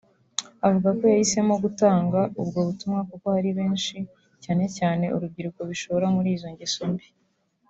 Avuga 0.67 0.89
ko 0.97 1.03
yahisemo 1.13 1.53
gutanga 1.65 2.19
ubwo 2.41 2.59
butumwa 2.67 3.01
kuko 3.09 3.25
hari 3.35 3.49
benshi 3.59 3.97
cyane 4.43 4.63
cyane 4.77 5.03
urubyiruko 5.15 5.59
bishora 5.69 6.05
muri 6.15 6.29
izo 6.37 6.49
ngeso 6.55 6.83
mbi 6.93 7.07